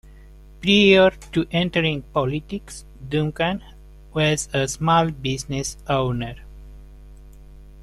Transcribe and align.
Prior 0.61 1.11
to 1.31 1.45
entering 1.51 2.01
politics, 2.01 2.85
Duncan 3.07 3.63
was 4.15 4.49
a 4.51 4.67
small 4.67 5.11
business 5.11 5.77
owner. 5.87 6.37